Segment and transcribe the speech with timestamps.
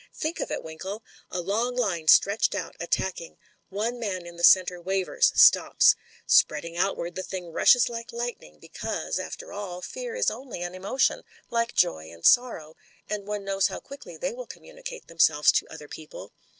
[0.15, 1.03] Think of it, Winkle.
[1.29, 3.37] A long line stretched out, attacking.
[3.69, 5.95] One man in the centre wavers, stops.
[6.25, 10.73] Spreading out wards, the thing rushes like lightning, because, after all, fear is only an
[10.73, 12.75] emoticm, like joy and sorrow,
[13.11, 16.33] and one knows how quickly they will communicate them selves to other people.